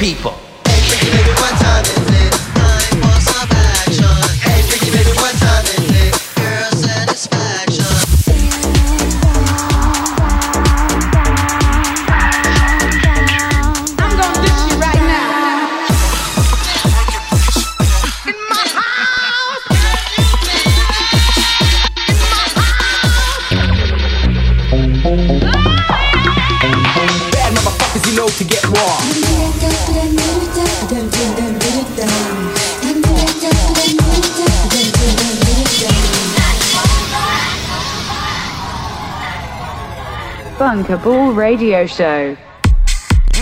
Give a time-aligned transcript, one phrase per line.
[0.00, 0.39] people.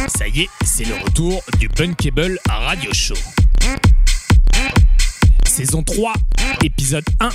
[0.09, 3.15] Ça y est, c'est le retour du Bunkable Radio Show.
[5.47, 6.15] Saison 3,
[6.65, 7.29] épisode 1.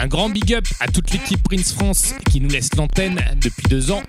[0.00, 3.92] Un grand big up à toute l'équipe Prince France qui nous laisse l'antenne depuis deux
[3.92, 4.02] ans,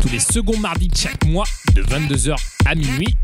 [0.00, 1.44] tous les seconds mardis de chaque mois,
[1.74, 2.34] de 22h
[2.64, 3.14] à minuit.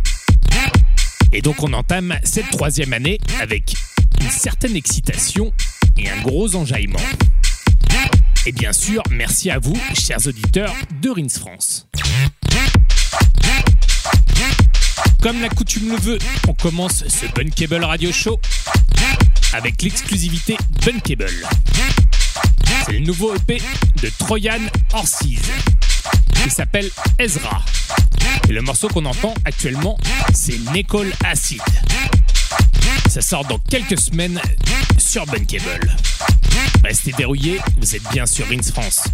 [1.32, 3.74] Et donc on entame cette troisième année avec
[4.20, 5.54] une certaine excitation
[5.96, 7.00] et un gros enjaillement.
[8.46, 11.86] Et bien sûr, merci à vous, chers auditeurs de Rins France.
[15.22, 18.38] Comme la coutume le veut, on commence ce Bunkable Radio Show
[19.54, 21.48] avec l'exclusivité Bunkable.
[22.84, 23.62] C'est le nouveau EP
[24.02, 24.60] de Troyan
[24.92, 25.40] Orsiz.
[26.44, 27.62] Il s'appelle Ezra.
[28.50, 29.98] Et le morceau qu'on entend actuellement,
[30.34, 31.62] c'est Nicole Acid.
[33.08, 34.40] Ça sort dans quelques semaines
[34.98, 35.94] sur Bunkable.
[36.84, 39.04] Restez dérouillés, vous êtes bien sur Rins France.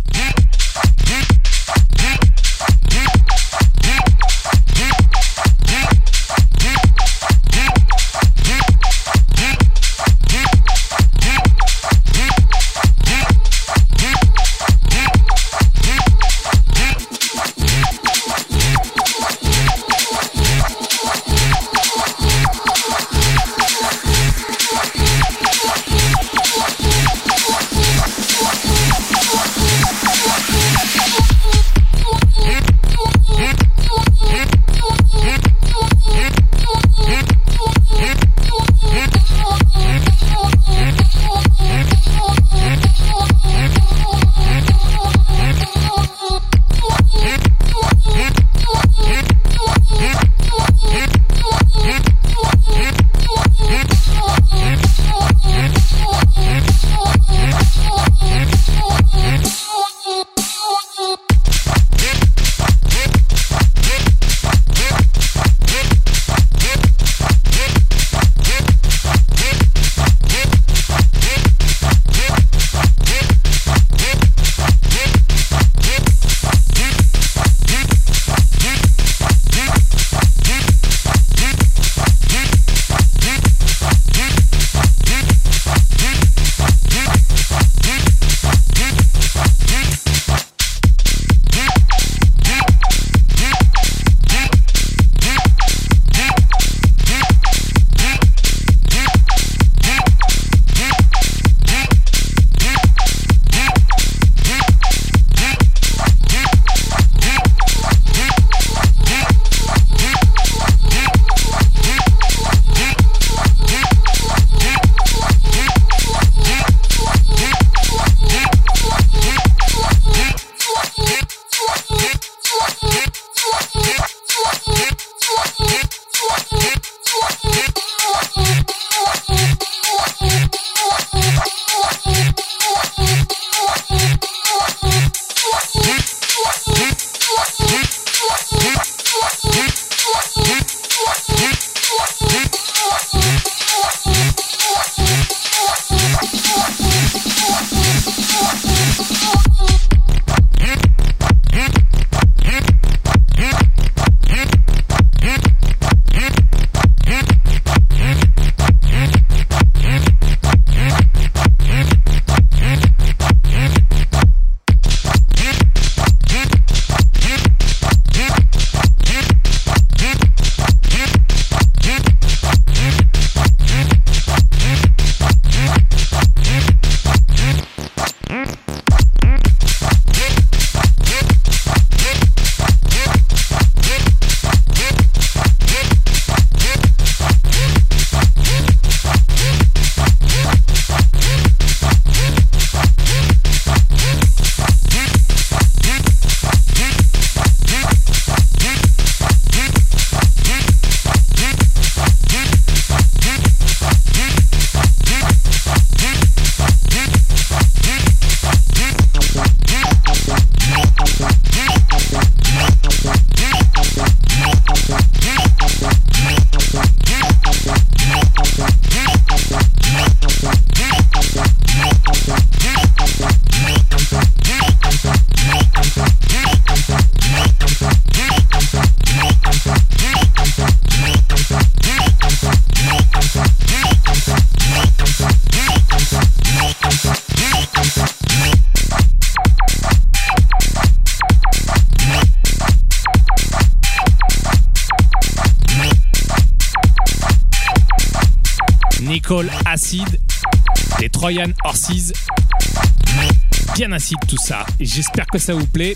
[254.93, 255.95] J'espère que ça vous plaît.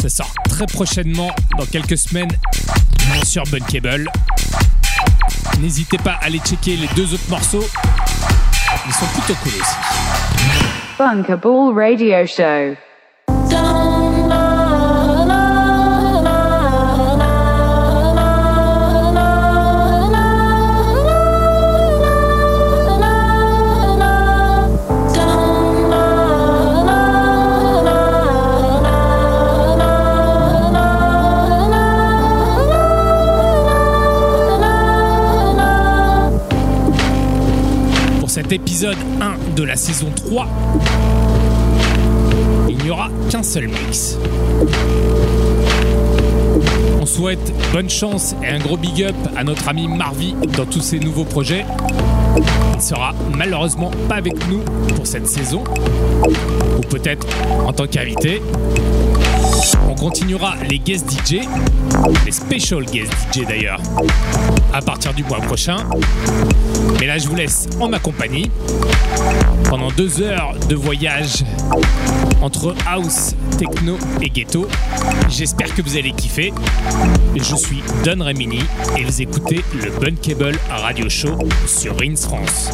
[0.00, 2.30] Ça sort très prochainement, dans quelques semaines,
[3.22, 4.08] sur Bunkable.
[5.60, 7.66] N'hésitez pas à aller checker les deux autres morceaux.
[8.86, 9.76] Ils sont plutôt cool aussi.
[10.98, 12.83] Bunkable Radio Show.
[38.84, 40.46] Cet épisode 1 de la saison 3,
[42.68, 44.18] il n'y aura qu'un seul mix.
[47.00, 50.80] On souhaite bonne chance et un gros big up à notre ami Marvi dans tous
[50.80, 51.64] ses nouveaux projets.
[52.74, 54.60] Il sera malheureusement pas avec nous
[54.94, 55.64] pour cette saison,
[56.76, 57.26] ou peut-être
[57.66, 58.42] en tant qu'invité.
[59.88, 61.40] On continuera les guest DJ,
[62.24, 63.80] les special guest DJ d'ailleurs,
[64.72, 65.76] à partir du mois prochain.
[67.00, 68.50] Mais là, je vous laisse en ma compagnie
[69.68, 71.44] pendant deux heures de voyage
[72.42, 74.66] entre house, techno et ghetto.
[75.28, 76.52] J'espère que vous allez kiffer.
[77.36, 78.60] Je suis Don Remini
[78.98, 82.70] et vous écoutez le Bunkable Radio Show sur Rins France.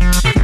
[0.00, 0.43] Thank you.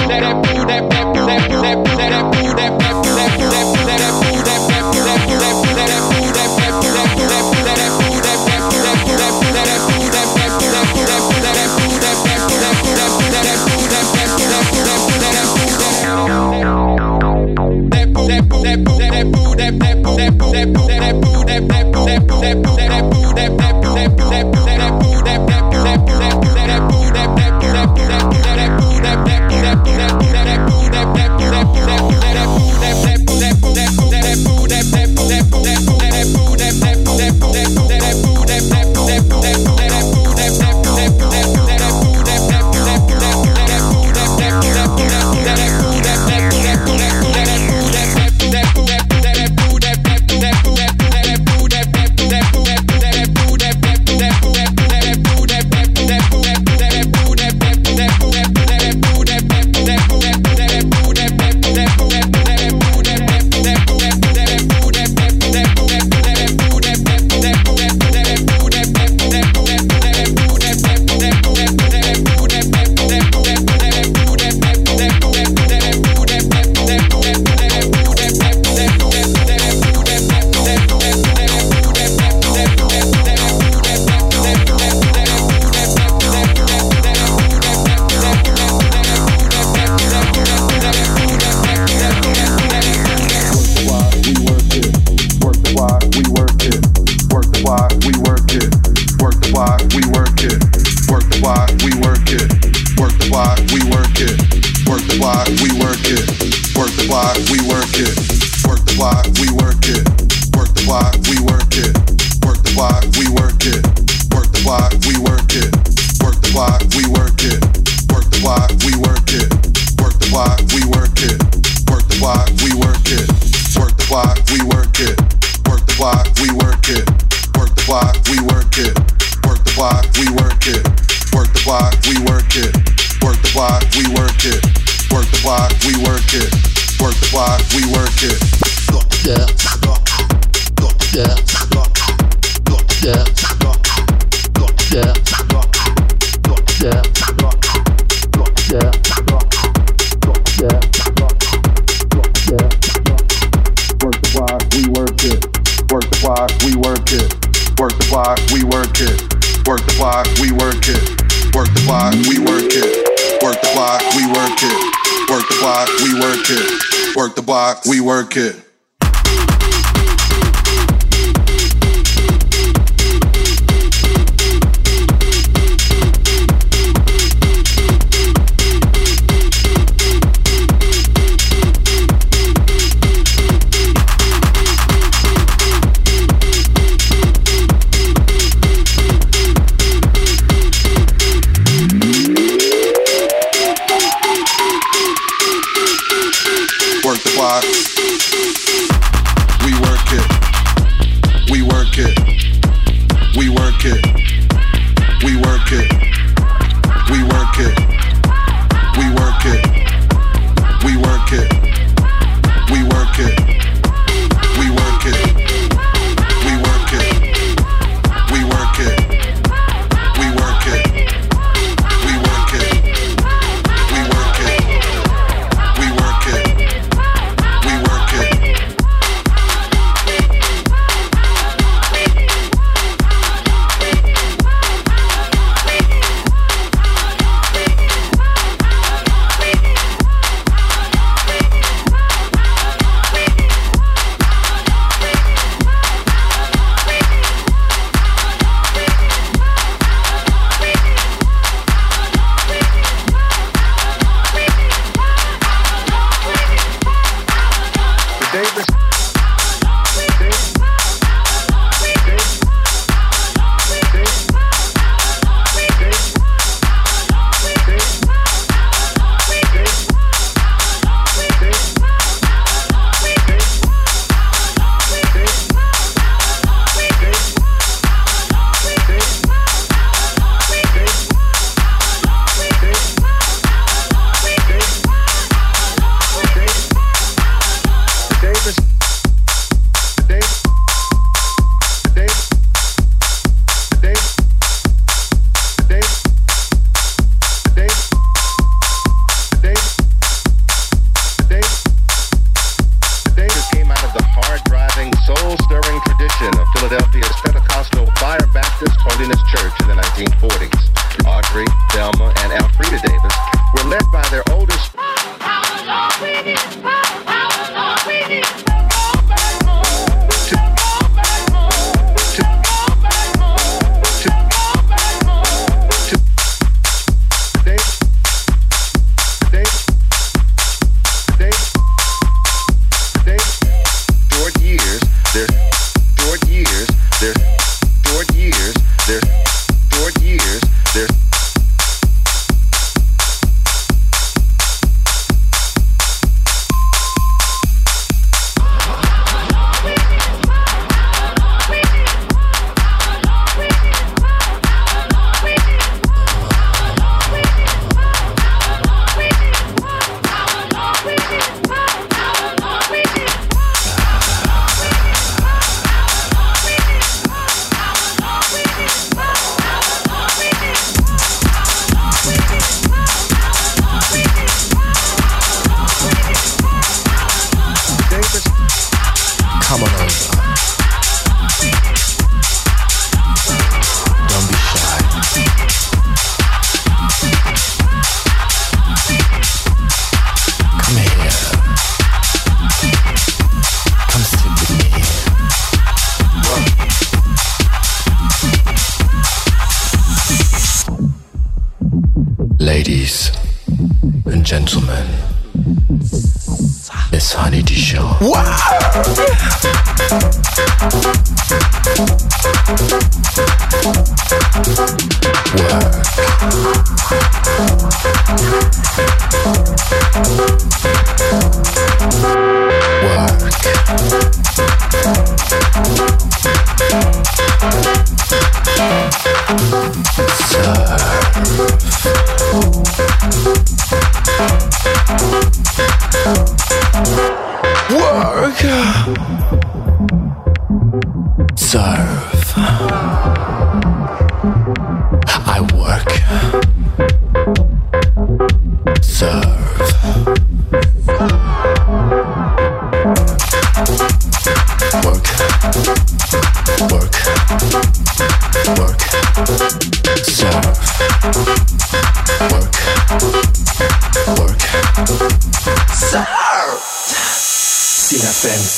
[168.31, 168.70] Okay.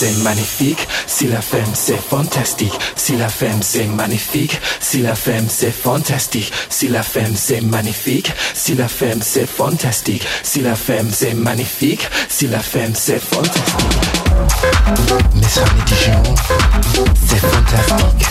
[0.04, 5.46] c'est magnifique, si la femme c'est fantastique, si la femme c'est magnifique, si la femme
[5.48, 11.10] c'est fantastique, si la femme c'est magnifique, si la femme c'est fantastique, si la femme
[11.10, 13.64] c'est magnifique, si la femme c'est fantastique.
[15.36, 16.22] Mes soeurs Dijon,
[17.26, 18.28] c'est fantastique.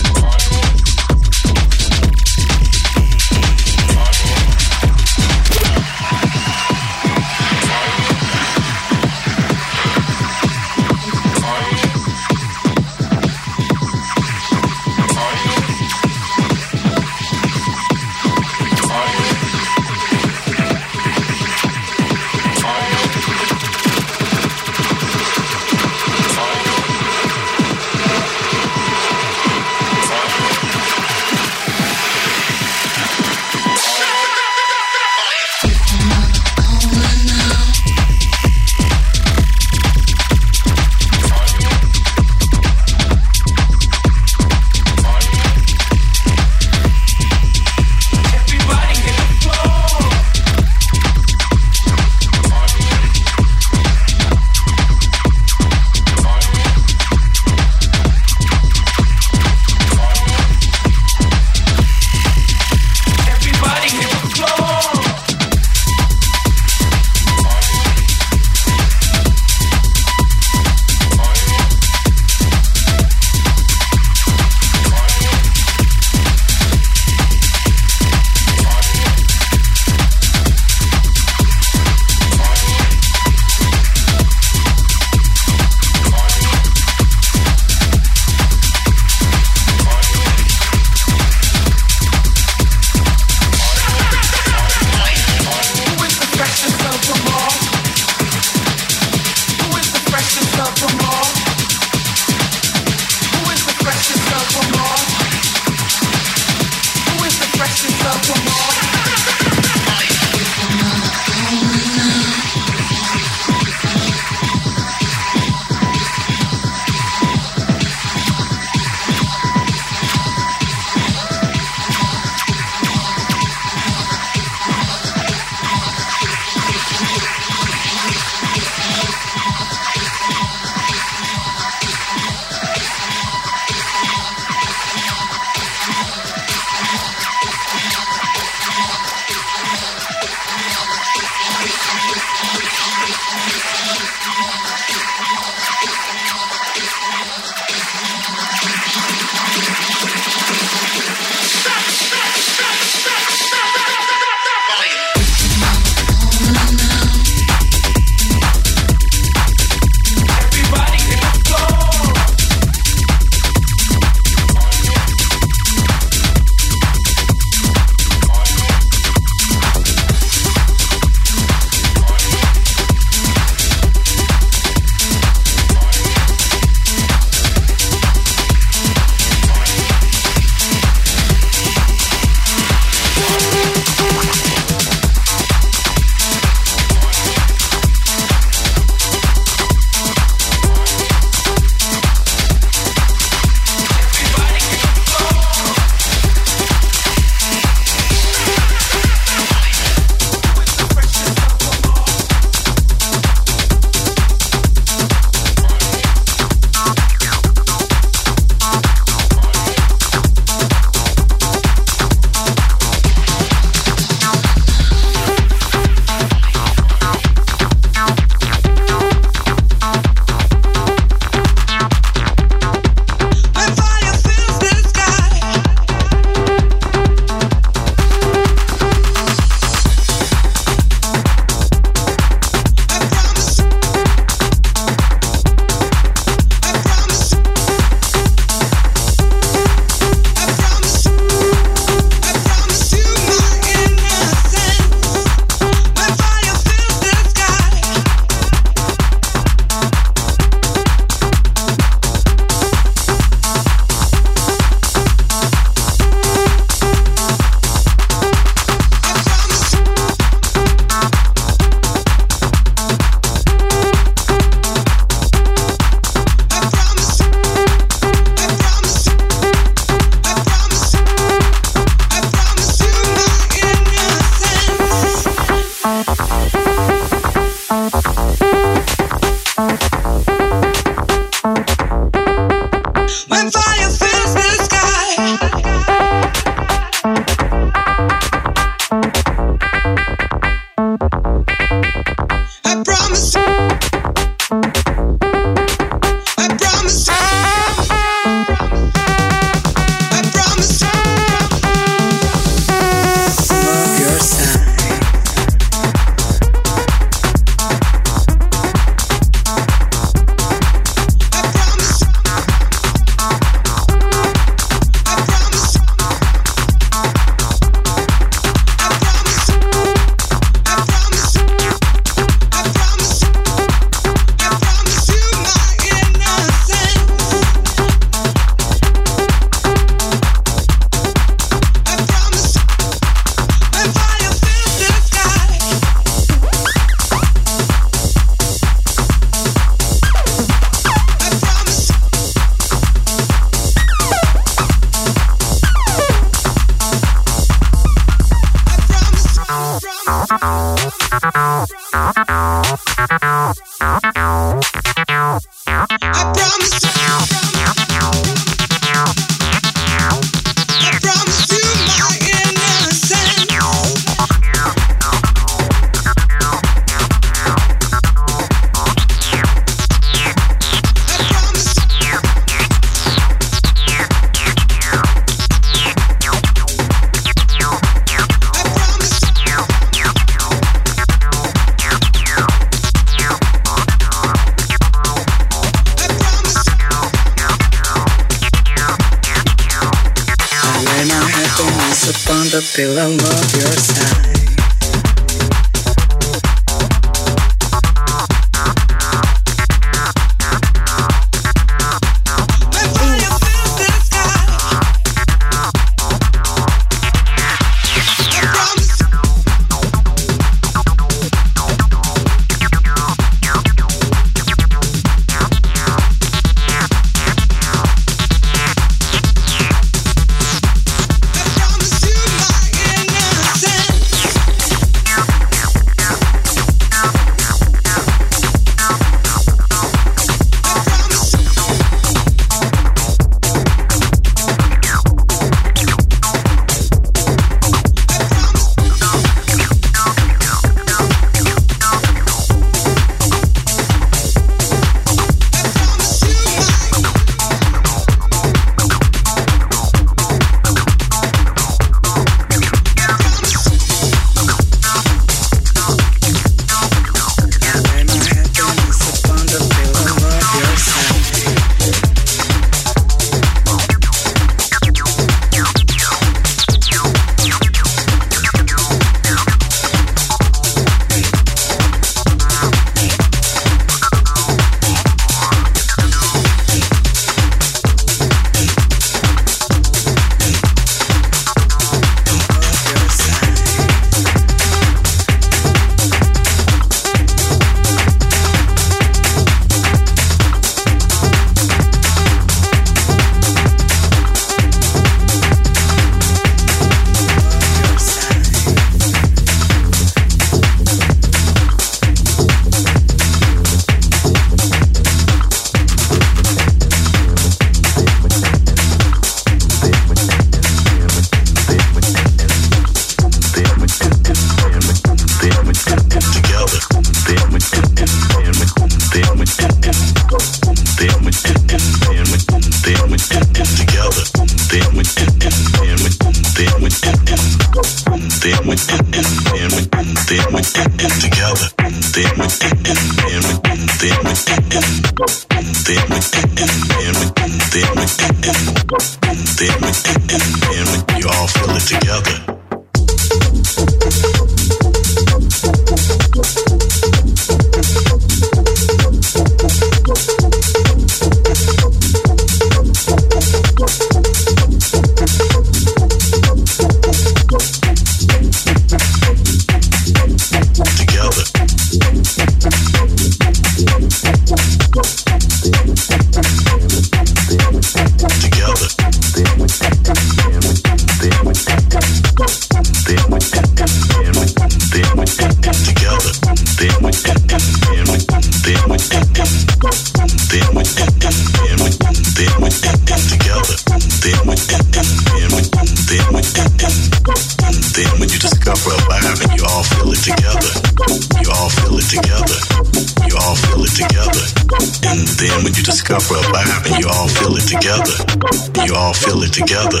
[599.50, 600.00] together.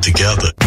[0.00, 0.61] Together.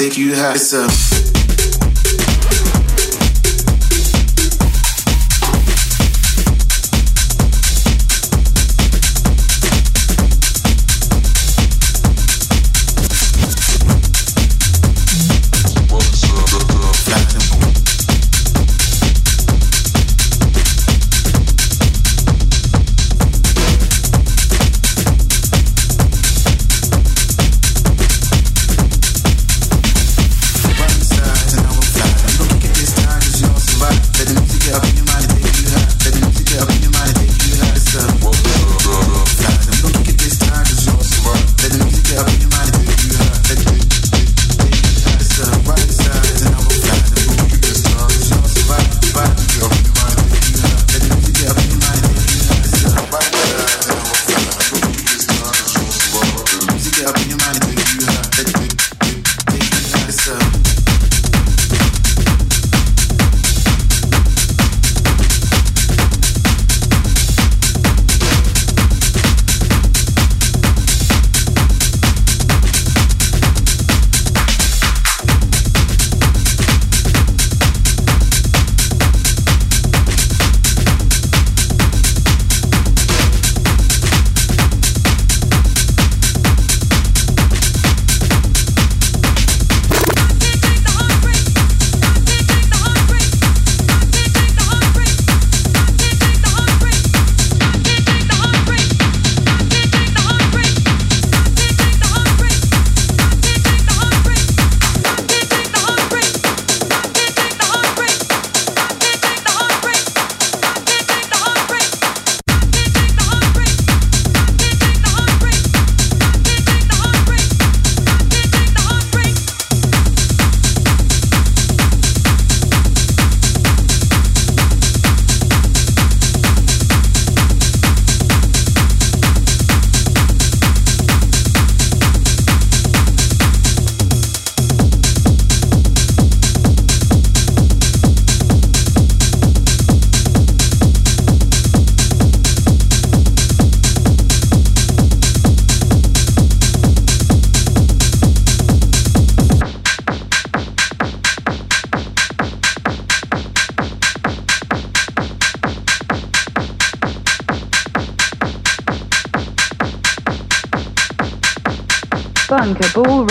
[0.00, 0.54] Take you high.
[0.54, 1.29] It's a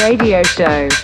[0.10, 0.99] Radio Show.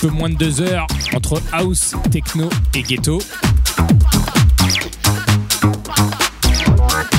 [0.00, 3.20] Peu moins de deux heures entre house, techno et ghetto.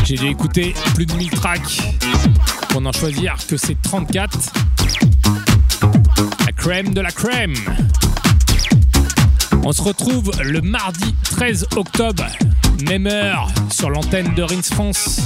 [0.03, 1.81] J'ai dû écouter plus de 1000 tracks
[2.69, 4.51] pour n'en choisir que ces 34.
[6.45, 7.53] La crème de la crème.
[9.63, 12.25] On se retrouve le mardi 13 octobre,
[12.87, 15.21] même heure, sur l'antenne de Rings France.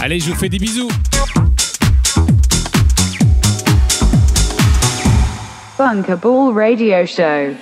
[0.00, 0.90] Allez, je vous fais des bisous.
[5.82, 7.56] Bunker Ball Radio Show.